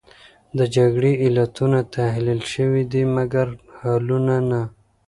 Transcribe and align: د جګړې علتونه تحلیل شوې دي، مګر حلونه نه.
د 0.57 0.59
جګړې 0.75 1.13
علتونه 1.23 1.79
تحلیل 1.95 2.41
شوې 2.53 2.83
دي، 2.91 3.03
مګر 3.15 3.47
حلونه 3.79 4.35
نه. 4.49 4.61